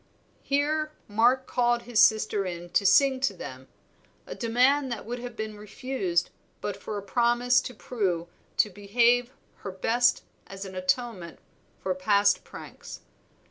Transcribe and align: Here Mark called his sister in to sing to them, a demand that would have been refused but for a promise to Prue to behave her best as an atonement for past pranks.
Here 0.41 0.93
Mark 1.07 1.45
called 1.45 1.83
his 1.83 1.99
sister 2.01 2.43
in 2.43 2.71
to 2.71 2.87
sing 2.87 3.19
to 3.19 3.35
them, 3.35 3.67
a 4.25 4.33
demand 4.33 4.91
that 4.91 5.05
would 5.05 5.19
have 5.19 5.35
been 5.35 5.55
refused 5.55 6.31
but 6.59 6.75
for 6.75 6.97
a 6.97 7.03
promise 7.03 7.61
to 7.61 7.75
Prue 7.75 8.27
to 8.57 8.71
behave 8.71 9.31
her 9.57 9.71
best 9.71 10.23
as 10.47 10.65
an 10.65 10.73
atonement 10.73 11.37
for 11.83 11.93
past 11.93 12.43
pranks. 12.43 13.01